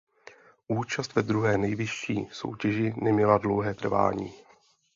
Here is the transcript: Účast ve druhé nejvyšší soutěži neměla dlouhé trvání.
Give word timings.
Účast 0.67 1.15
ve 1.15 1.21
druhé 1.21 1.57
nejvyšší 1.57 2.27
soutěži 2.31 2.93
neměla 3.01 3.37
dlouhé 3.37 3.73
trvání. 3.73 4.33